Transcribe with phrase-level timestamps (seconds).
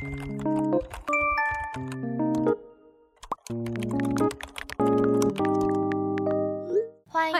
[0.00, 0.08] 欢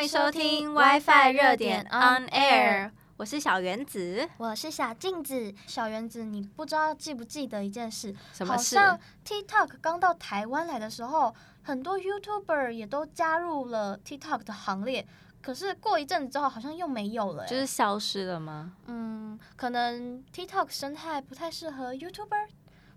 [0.03, 5.55] 迎收听 WiFi 热点 On Air，我是小原子，我是小镜子。
[5.67, 8.15] 小原子，你不知道记不记得一件事？
[8.35, 8.79] 什么事？
[8.79, 15.07] 好像 TikTok 刚到台湾来的时候，很多 YouTuber 也都加入了 TikTok 的行列。
[15.43, 18.73] 可是过一阵子之后，好像又没有了，就是消失了吗？
[18.87, 22.49] 嗯，可能 TikTok 生态不太适合 YouTuber。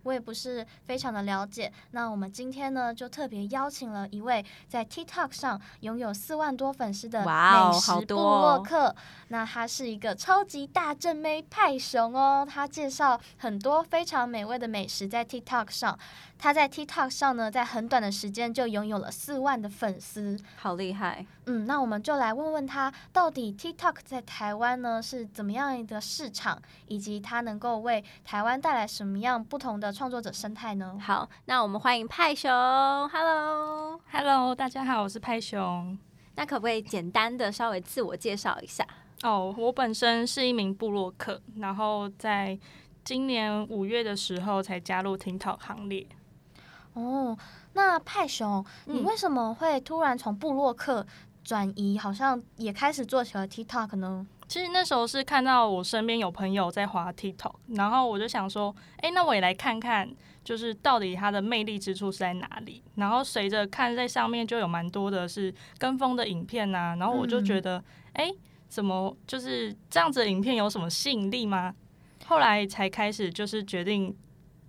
[0.03, 1.71] 我也不是非常的了解。
[1.91, 8.87] 那我们今天呢，就特别邀请了一位在 TikTok 上拥有四万多粉丝的美食部落客。
[8.87, 8.95] Wow,
[9.29, 12.45] 那他是一个超级大正妹派熊哦。
[12.45, 15.97] 他介绍很多非常美味的美食在 TikTok 上。
[16.43, 21.25] 他在 TikTok 上呢，在很短的时间就拥有了四万的粉丝，好厉害。
[21.45, 30.99] 嗯，那我们就来问问他，到底 TikTok 在台湾呢是怎么样一个市场，以及他能够为台湾带来什么样不同的创作者生态呢？
[31.01, 32.51] 好，那我们欢迎派熊。
[32.51, 35.97] Hello，Hello，大家好，我是派熊。
[36.35, 38.85] 那可不可以简单的稍微自我介绍一下？
[39.21, 42.59] 哦，oh, 我本身是一名布洛克，然后在
[43.05, 46.05] 今年五月的时候才加入 TikTok 行列。
[46.93, 47.37] 哦，
[47.73, 51.05] 那派熊，你为什么会突然从布洛克
[51.43, 54.25] 转移，好像也开始做起了 TikTok 呢？
[54.47, 60.07] 其实那时候是看到我身边有朋友在滑 TikTok，然后我就想说，哎，那我也来看看，
[60.43, 62.83] 就是到底它的魅力之处是在哪里。
[62.95, 67.83] 然后随着看在上面就有蛮多的是跟风的影片呐，然后我就觉得，
[68.13, 68.29] 哎，
[68.69, 71.73] 怎么就是这样子的影片有什么吸引力吗？
[72.27, 74.15] 后来才开始就是决定。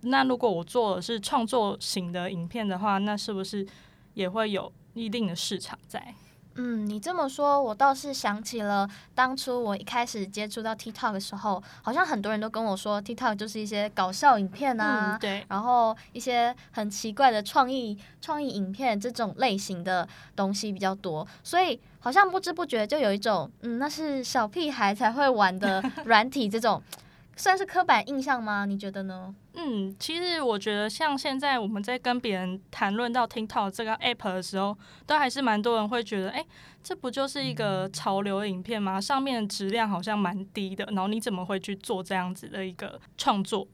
[0.05, 3.65] 那如果我做的是创作型的影片的话，那是不是
[4.13, 6.13] 也会有一定的市场在？
[6.57, 26.81] 嗯，你这么说，我倒是想起了当初我一开始接触到 TikTok 的时候，好像很多人都跟我说，TikTok 就是一些搞笑影片啊，嗯、对，然后一些很奇怪的创意创意影片这种类型的东西比较多，所以好像不知不觉就有一种，嗯，那是小屁孩才会玩的软体这种。
[27.37, 28.63] 算是刻板印象吗？
[28.65, 29.35] 你觉得呢？
[29.57, 36.45] 嗯，其实我觉得像现在我们在跟别人谈论到 TikTok 这个 app 的时候，都还是蛮多人会觉得，哎、
[36.83, 38.99] 这不就是一个潮流影片吗？
[38.99, 43.67] 上面的质量好像蛮低的，然后你怎么会去做这样子的一个创作？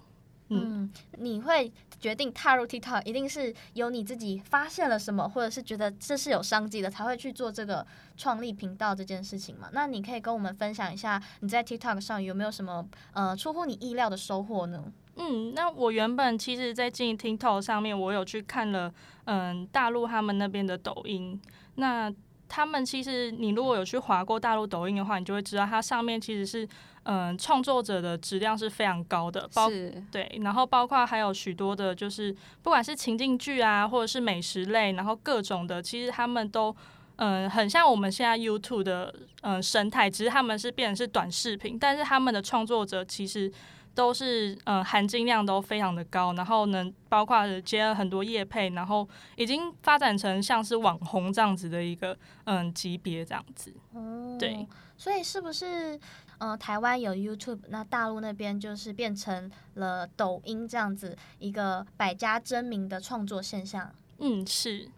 [0.50, 7.88] 嗯，你会决定踏入 TikTok，一定是有你自己发现了什么，或者是觉得这是有商机的，才会去做这个
[8.18, 9.70] 创立频道这件事情嘛？
[9.72, 14.84] 那你可以跟我们分享一下，你在 TikTok 上有没有什么呃出乎你意料的收获呢？
[15.16, 18.94] 嗯，那我原本其实，在经营 TikTok 上面，我有去看了
[19.26, 21.40] 嗯大陆他们那边的抖音，
[21.76, 22.12] 那
[22.48, 26.68] 他们其实你如果有去划过大陆抖音的话，你就会知道它上面其实是。
[27.04, 29.68] 嗯，创作者的质量是非常高的，包
[30.12, 36.76] 对，然后包括还有许多的，就是不管是情境剧啊，或者是美食类，然后各种的，其实他们都
[37.16, 39.12] 嗯很像我们现在 YouTube 的
[39.42, 43.52] 嗯生态，只是他们是变成是短视频，但是他们的创作者其实
[43.94, 56.00] 都是嗯含金量都非常的高，然后呢，包括接了很多业配，然后已经发展成像是网红这样子的一个嗯级别这样子，哦，对，所以是不是？
[56.44, 63.94] 嗯，台湾有 YouTube，那大陆那边就是变成了抖音这样子一个百家争鸣的创作现象。
[64.18, 64.90] 嗯，是。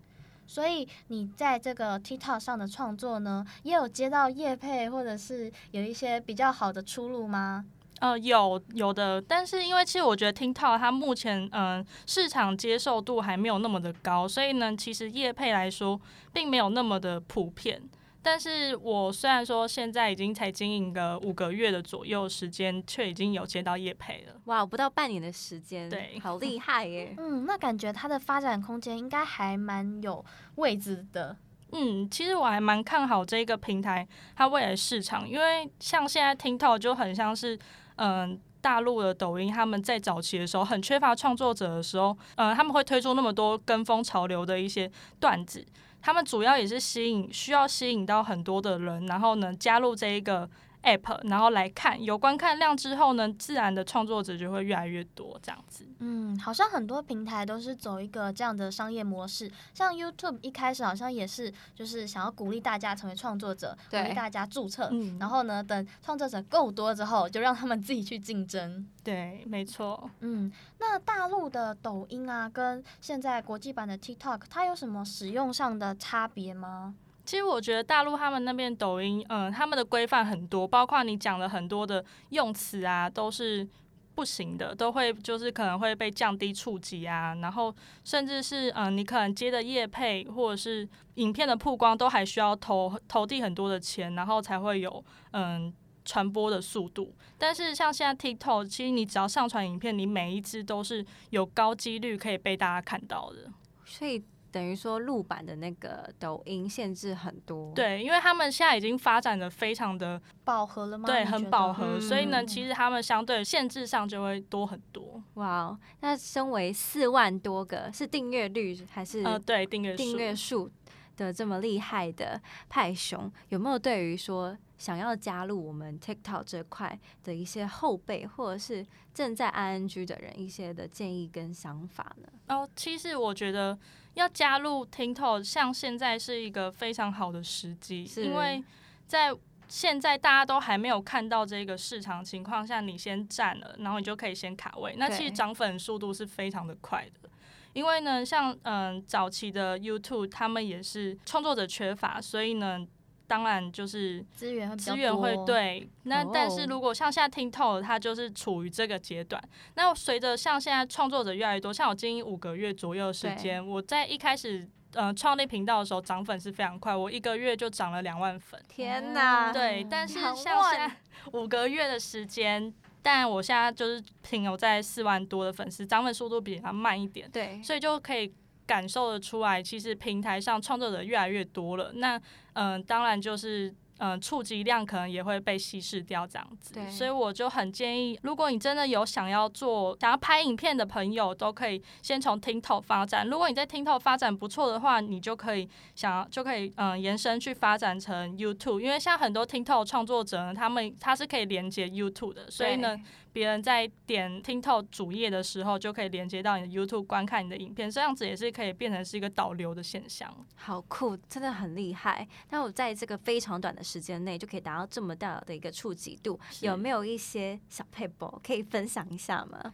[0.48, 7.66] 所以你在这个 TikTok 上的创作呢，也有接到业配，或者是有一些比较好的出路吗？
[8.03, 15.97] 呃，有有的，但是因为其实我觉得 TikTok 它目前嗯、呃、市场接受度还没有那么的高，所以呢，其实业配来说
[16.34, 17.81] 并没有那么的普遍。
[18.22, 24.34] 但是我虽然说现在已经才经营个五个月的左右时间，却已经有接到业配了。
[24.47, 27.16] 哇，不到半年的时间，对，好厉害耶！
[27.20, 30.24] 嗯，那感觉它的发展空间应该还蛮有
[30.56, 31.38] 位置的。
[31.72, 37.58] 嗯，其实我还蛮看好这个平台它未来市场，因为像现在 TikTok 就很像是
[37.96, 45.66] 嗯、大陆的抖音，他们在早期的时候很缺乏创作者的时候，嗯、呃，他们会推出那么多跟风潮流的一些段子。
[46.02, 50.50] 他们主要也是吸引需要吸引到很多的人，然后呢加入这一个
[50.84, 55.88] app，然后来看，有观看量之后呢，自然的创作者就会越来越多这样子。
[56.00, 68.86] 嗯，好像很多平台都是走一个这样的商业模式，像 YouTube 一开始好像也是，就是想要鼓励大家成为创作者，鼓励大家注册，嗯、然后呢，等创作者够多之后，就让他们自己去竞争。
[69.03, 70.09] 对，没错。
[70.20, 76.96] 嗯，那大陆的抖音啊，跟现在国际版的 TikTok，它有什么使用上的差别吗？
[77.25, 83.66] 其实我觉得大陆他们那边抖音，嗯，他们的规范很多，包括你讲了很多的用词啊，都是
[84.14, 87.73] 不行的，都会就是可能会被降低触及啊，然后
[88.03, 95.73] 甚至是嗯、你可能接的业配或者是影片的曝光，都还需要投投递很多的钱，然后才会有嗯
[96.03, 97.16] 传播的速度。
[97.37, 103.49] 但是像现在 TikTok，其实你只要上传影片，你每一支都是有高几率可以被大家看到的，
[103.85, 104.22] 所以。
[104.53, 107.73] 等于说，录版的那个抖音限制很多。
[107.73, 111.08] 对，因为他们现在已经发展的非常的饱和了吗？
[111.08, 115.20] 对，很饱和，嗯、所以呢，其实他们相对限制上就会多很多。
[115.34, 119.23] 哇，那身为四万多个是订阅率还是？
[119.23, 120.70] 呃，对，订阅订阅数
[121.17, 122.40] 的这么厉害的
[122.70, 128.85] 派熊，有没有对于说想要加入我们 TikTok 这块的一些后辈，或者是
[129.16, 132.28] 正在 ing 的人一些的建议跟想法呢？
[132.50, 133.76] 哦，其实我觉得。
[134.14, 138.64] 要加入 TikTok，像现在是一个非常好的时机，因为
[139.08, 139.36] 在
[139.68, 144.94] 现在大家都还没有看到这个市场情况下，你先占了，然后你就可以先卡位。
[144.98, 147.30] 那其实涨粉速度是非常的快的，
[147.74, 152.88] 因为呢，像嗯早期的 YouTube，他们也是创作者缺乏，所以呢。
[153.25, 159.41] 当然就是资源资源会对，那但是如果像现在 TikTok，它就是处于这个阶段。
[159.75, 168.61] 那随着像现在创作者越来越多，像我经营五个月左右的时间，我在一开始呃创立频道的时候涨粉是非常快，我一个月就涨了两万粉。
[168.67, 169.52] 天哪！
[169.52, 170.91] 对，但是像现在
[171.31, 172.72] 五个月的时间，
[173.02, 177.29] 但我现在就是停留在四万多的粉丝，涨粉速度比较慢一点。
[177.31, 178.31] 对，所以就可以。
[178.73, 181.91] 感受得出来，其实平台上创作者越来越多了。
[181.93, 182.20] 那
[182.53, 186.73] 嗯、当然就是嗯，触及量可能也会被稀释掉这样子。
[186.90, 193.28] 所以我就很建议，如果你真的有想要做、想要拍影片的朋友，都可以先从 TikTok 发展。
[193.28, 202.99] 如果你在 TikTok 发展不错的话，你就可以想要就可以嗯延伸去发展成 YouTube，因为像很多 TikTok 创作者呢，他们他是可以连接 YouTube 的，所以呢。
[203.34, 210.31] 别人在点 TikTok 主页的时候，就可以连接到你的 YouTube 观看你的影片，这样子也是可以变成是一个导流的现象。
[210.53, 212.28] 好酷，真的很厉害。
[212.51, 219.74] 那我在这个非常短的时间内就可以达到这么大的一个触及度，有没有一些小 paper 可以分享一下吗？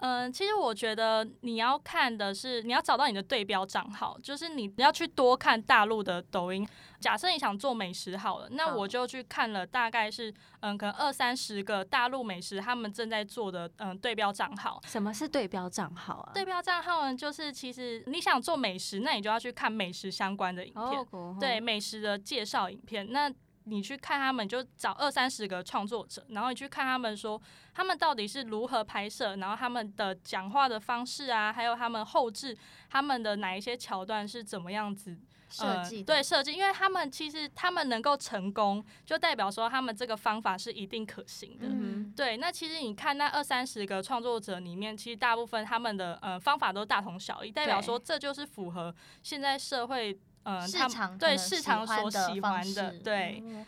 [0.00, 6.64] 嗯，其实我觉得你要看的是，你要找到你的对标账号，就是你要去多看大陆的抖音。
[7.00, 14.80] 假设你想做美食好了，那我就去看了，大概是嗯，可能二三十个大陆美食他们正在做的嗯对标账号。
[14.86, 16.30] 什么是对标账号啊？
[16.32, 23.10] 对标账号呢，就是其实你想做美食，那你就要去看美食相关的影片，对美食的介绍影片。
[23.10, 23.28] 那
[23.68, 27.40] 你去看他们，就找二三十个创作者，然后你去看他们说
[27.74, 32.56] 他们到底是如何拍摄，然后他们的讲话的方式啊，还有他们后置
[32.88, 35.16] 他们的哪一些桥段是怎么样子
[35.50, 36.02] 设计？
[36.02, 41.68] 对设计，因为他们其实他们能够成功，就代表说他们这个方法是一定可行的。
[41.68, 50.18] 嗯、对，那其实你看那二三十个创作者里面，其实大部分他们的呃方法都大同小异，代表说这就是符合现在社会。
[50.48, 53.66] 嗯，市场对市场所喜欢的，对，嗯，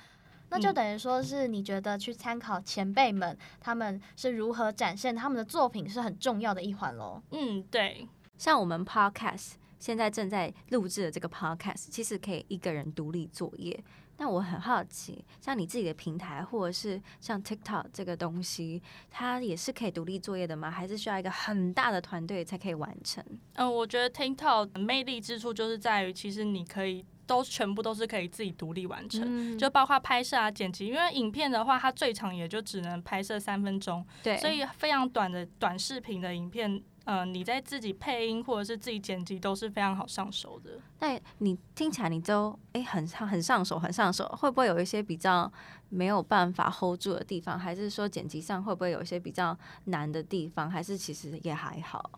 [0.49, 7.23] 那就等于说是你觉得去参考前辈们他们是如何展现他们的作品是很重要的一环喽。
[7.33, 13.83] 嗯，对，像我们 Podcast 现在正在录制的这个 Podcast，其实可以一个人独立作业。
[14.21, 20.71] 那我很好奇，像你自己的平台，或者是像 TikTok 这个东西，它也是可以独立作业的吗？
[20.71, 23.25] 还是需要一个很大的团队才可以完成？
[23.55, 30.89] 嗯，我觉得 TikTok 魅力之处就是在于，其实你可以都全部都是可以自己独立完成，嗯，就包括拍摄啊、剪辑。
[30.89, 36.83] 因为影片的话，它最长也就只能拍摄三分钟，对，所以非常短的短视频的影片。
[37.05, 40.79] 呃，你在自己配音或者是自己剪辑都是非常好上手的。
[40.99, 45.51] 但你听起来你都诶、很上很上手很上手，会不会有一些比较
[45.89, 47.59] 没有办法 hold 住的地方？
[47.59, 50.71] 还是说剪辑上会不会有一些比较难的地方？
[50.71, 52.11] 还是其实也还好？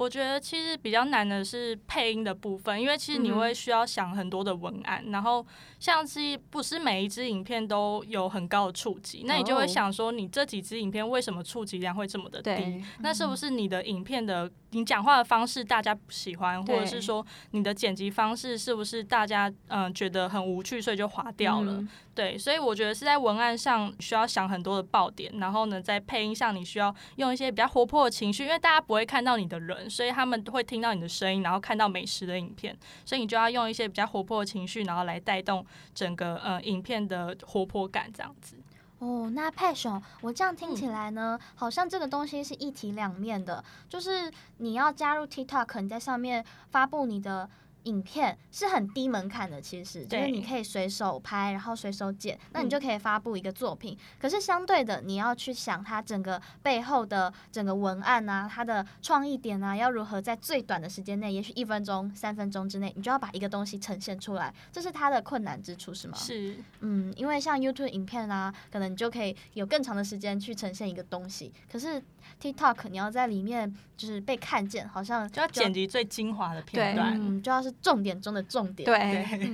[0.00, 5.46] 我觉得其实比较难的是配音的部分，因为其实你会需要想很多的文案，嗯、然后
[5.78, 12.82] 像是不是每一支影片都有很高的触及，那你就会想说，你这几支影片为什么触及量会这么的低？
[13.00, 21.72] 那是不是你的影片的你讲话的方式大家不喜欢，或者是说你的剪辑方式是不是大家嗯、呃、觉得很无趣，所以就划掉了？
[21.72, 38.56] 嗯对，所以我觉得是在文案上需要想很多的爆点，然后呢，在配音上你需要用一些比较活泼的情绪，因为大家不会看到你的人，所以他们会听到你的声音，然后看到美食的影片，所以你就要用一些比较活泼的情绪，然后来带动整个呃影片的活泼感这样子。
[39.00, 47.50] 哦，那派熊，我这样听起来呢，嗯、好像这个东西是一体两面的，就是你要加入 TikTok，你在上面发布你的。
[47.84, 53.96] 影片是很低门槛的，其实就是你可以随手拍，然后随手剪，那你就可以发布一个作品。
[54.20, 66.16] 可是相对的，你要去想它整个背后的整个文案啊，它的创意点啊，要如何在最短的时间内，也许一分钟、三分钟之内，你就要把一个东西呈现出来，这是它的困难之处，是吗？
[66.18, 72.02] 是，嗯，因为像 YouTube 影片啊，可能你就可以有更长的时间去呈现一个东西，可是
[72.42, 77.69] TikTok 你要在里面就是被看见，好像就要剪辑最精华的片段，嗯，就要是。
[77.82, 78.86] 重点中的重点。
[78.86, 78.98] 对，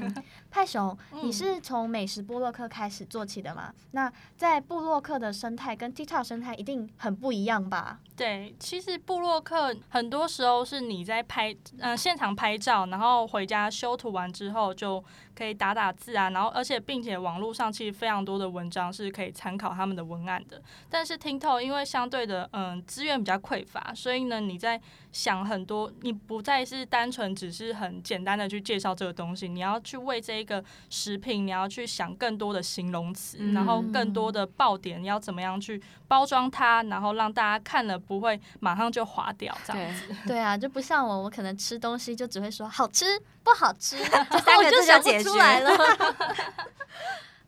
[0.01, 0.15] 嗯、
[0.57, 3.71] 派熊，你是从美食部落客开始做起的吗？
[3.71, 8.01] 嗯、那在部落客的生态跟 TikTok 生态一定很不一样吧？
[8.17, 20.63] 对，其实部落客很多时候是你在拍，呃，现场拍照，然后回家修图完之后就可以打打字啊，然后而且并且网络上其实非常多的文章是可以参考他们的文案的。
[20.89, 24.81] 但是 TikTok 因为相对的，嗯、呃，资源比较匮乏，所以呢，你在
[25.13, 40.07] 想很多，你不再是单纯只是很简单的去介绍这个东西，你要去为这一个食品，你要去想更多的形容词，嗯、然后更多的爆点要怎么样去包装它，然后让大家看了不会马上就划掉这样子。
[40.07, 43.05] 对， 对啊，就不像我，我可能吃东西就只会说好吃
[43.43, 43.99] 不好吃，
[44.31, 45.71] 这三个字就想不出来了。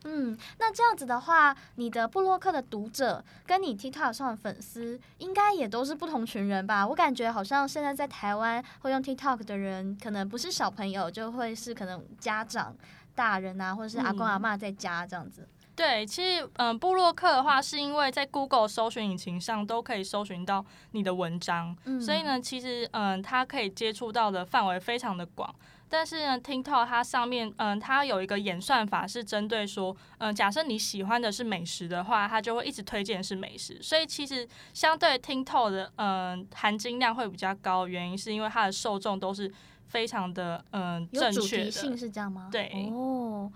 [0.05, 6.87] 嗯，那这样子的话，你的布洛克的读者跟你 TikTok 上的粉丝，应该也都是不同群人吧？
[6.87, 12.73] 我感觉好像现在在台湾会用 TikTok 的人，可能不是小朋友，就会是可能家长、
[13.13, 15.41] 大人啊，或者是阿公阿嬷在家这样子。
[15.41, 25.53] 嗯、对，其实嗯，布洛克的话，是因为在 Google 搜寻引擎上都可以搜寻到你的文章，嗯、所以呢，其实嗯，它可以接触到的范围非常的广。
[25.89, 33.77] 但是呢，TikTok 它上面，嗯，它有一个演算法是针对说，嗯，假设你喜欢的是美食的话，它就会一直推荐是美食。
[33.81, 39.51] 所以其实相对 TikTok 的，嗯，含金量会比较高，原因是因为它的受众都是
[39.87, 41.71] 非常的，嗯，正确的。
[41.71, 42.49] 性是这样吗？
[42.51, 42.71] 对。
[42.91, 43.51] 哦。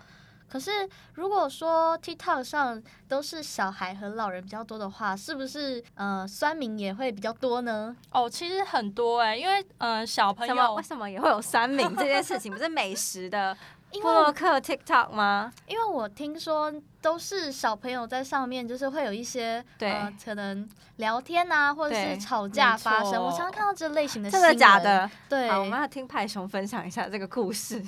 [0.53, 7.95] 可是，如果说 TikTok 上都是小孩和老人比较多的话，是不是呃酸民也会比较多呢？
[8.11, 12.51] 哦，其实很多哎、欸，因为呃小朋友为什么也会有酸民这件事情？
[12.51, 13.57] 不是美食的
[13.99, 15.51] 部落客 TikTok 吗？
[15.65, 23.19] 因为我听说都是小朋友在上面，就是会有一些对呃可能聊天啊，或者是吵架发生。
[23.19, 25.09] 我常常看到这类型的新闻，真的假的？
[25.27, 27.83] 对，好，我们要听派熊分享一下这个故事。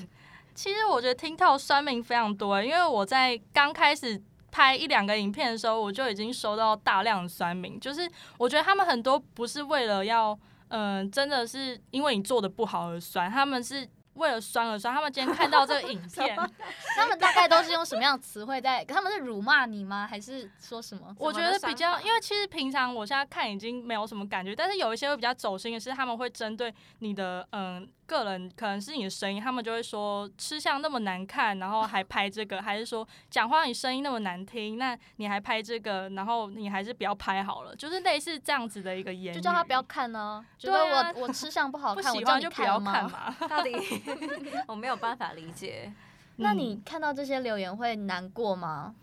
[0.56, 4.20] 其实我觉得 TikTok 酸民非常多，因为我在刚开始
[4.50, 7.80] 拍一两个影片的时候，我就已经收到大量的酸民。
[7.80, 10.32] 就是我觉得他们很多不是为了要，
[10.70, 13.88] 嗯、呃，真的是因为你做的不好而酸，他们是。
[14.16, 16.38] 为了酸而酸，他们今天看到这个影片，
[16.96, 18.82] 他们大概都是用什么样的词汇在？
[18.86, 20.08] 他们是辱骂你吗？
[20.10, 21.14] 还是说什么？
[21.20, 43.76] 我觉得比较，因为其实平常我现在看已经没有什么感觉，但是有一些会比较走心的是，他们会针对你的嗯个人，可能是你的声音，他们就会说吃相那么难看，然后还拍这个，还是说讲话你声音那么难听，那你还拍这个，然后你还是不要拍好了，就是类似这样子的一个言语，就叫他不要看呢，觉得我、啊、我吃相不好看，我喜欢就不要看嘛， 到底。
[44.68, 45.92] 我没有办法理解，
[46.38, 48.94] 那你看到这些留言会难过吗？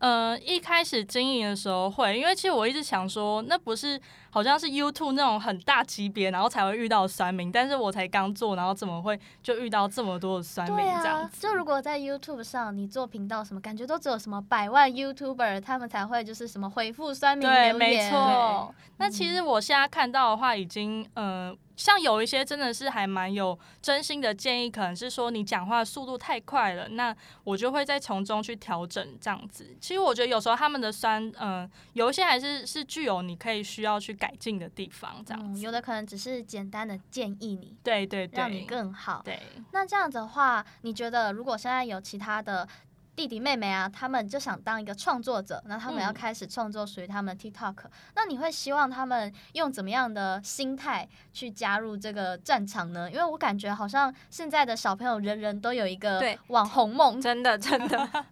[0.00, 11.08] 嗯、呃，一开始经营的时候会，因为其实我一直想说，那不是好像是 YouTube 那种很大级别，然后才会遇到酸民，但是我才刚做，然后怎么会就遇到这么多的酸民这样子？
[11.08, 17.48] 啊，就如果在 YouTube 上你做频道什么，感觉都只有什么百万 YouTuber 他们才会就是什么回复酸民。
[17.48, 18.74] 对，没错。
[18.96, 21.50] 那其实我现在看到的话，已经嗯。
[21.50, 29.74] 呃像有一些真的是还蛮有真心的建议，可能是说你讲话速度太快了，那我就会再从中去调整这样子。
[29.80, 35.62] 其实我觉得有时候他们的酸，嗯、呃，有一些还是是具有你可以需要去改进的地方，这样子、嗯。
[35.62, 39.22] 有的可能只是简单的建议你，对对对，让你更好。
[39.24, 39.40] 对，
[39.72, 42.68] 那这样子的话，你觉得如果现在有其他的？
[43.20, 47.90] 弟弟妹妹啊，他们就想当一个创作者，那他们要开始创作属于他们的 TikTok，嗯。
[48.16, 53.10] 那你会希望他们用怎么样的心态去加入这个战场呢？
[53.10, 58.24] 因为我感觉好像现在的小朋友人人都有一个网红梦，真的真的。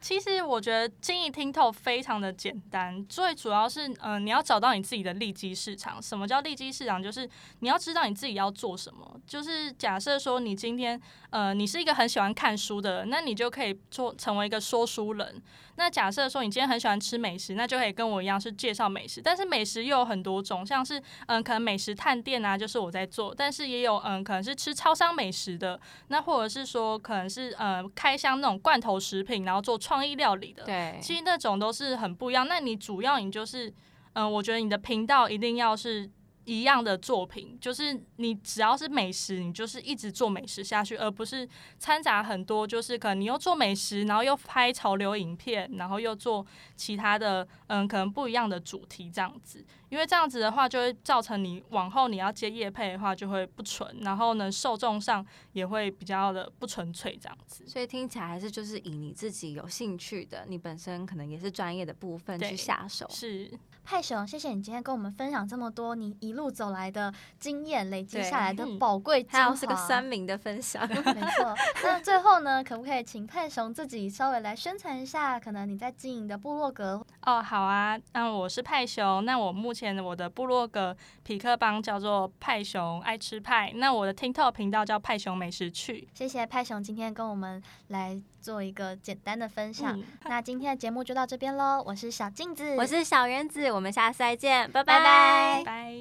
[0.00, 6.02] 其实我觉得经营 TikTok 非常的简单，最主要是，嗯、你要找到你自己的利基市场。
[6.02, 7.02] 什么叫利基市场？
[7.02, 7.28] 就是
[7.58, 9.20] 你要知道你自己要做什么。
[9.26, 15.42] 就是假设说你今天，呃，你是一个很喜欢看书的人，那你就可以做成为一个说书人。
[15.76, 19.20] 那假设说你今天很喜欢吃美食，那就可以跟我一样是介绍美食。
[19.22, 23.34] 但是美食又有很多种，像是嗯、可能美食探店啊，就是我在做。
[23.34, 25.78] 但是也有嗯、可能是吃超商美食的，
[26.08, 30.62] 那或者是说可能是呃，开箱那种罐头食品，然后做创意料理的。
[30.62, 32.46] 对，其实那种都是很不一样。
[32.46, 33.68] 那你主要你就是
[34.12, 36.08] 嗯、呃，我觉得你的频道一定要是。
[36.50, 49.64] 一样的作品，就是你只要是美食，你就是一直做美食下去，而不是掺杂很多，就是可能你又做美食，然后又拍潮流影片，然后又做其他的，嗯，可能不一样的主题这样子。
[49.90, 57.64] 因为这样子的话，就会造成你往后你要接业配的话就会不纯，然后呢，受众上也会比较的不纯粹这样子。
[57.66, 63.06] 所以听起来还是就是以你自己有兴趣的，你本身可能也是专业的部分去下手。
[63.08, 63.50] 是。
[63.84, 70.86] 派熊，谢谢你今天跟我们分享这么多你一路走来的经验，累积下来的宝贵精华，还有是个酸民的分享。
[70.88, 71.56] 没错。
[71.82, 77.04] 那最后呢，可不可以请派熊自己稍微来宣传一下，可能你在经营的部落格？
[77.22, 77.98] 哦，好啊。
[78.12, 86.08] 那我是派熊，那我目前我的部落格匹克邦叫做派熊爱吃派，那我的 TikTok 频道叫派熊美食趣。
[86.14, 89.96] 谢谢派熊今天跟我们来做一个简单的分享。
[89.98, 93.70] 嗯、那今天的节目就到这边喽，我是小镜子，我是小原子。
[93.70, 95.62] 我们下次再见，拜拜拜拜。
[95.64, 95.94] 拜拜。